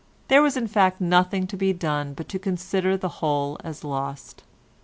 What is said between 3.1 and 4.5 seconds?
whole as lost.